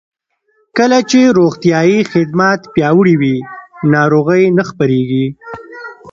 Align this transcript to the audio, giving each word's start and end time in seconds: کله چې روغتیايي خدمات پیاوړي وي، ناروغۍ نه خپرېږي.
کله 0.77 0.99
چې 1.09 1.19
روغتیايي 1.39 1.99
خدمات 2.11 2.59
پیاوړي 2.73 3.15
وي، 3.21 3.35
ناروغۍ 3.93 4.43
نه 4.57 4.63
خپرېږي. 4.69 5.25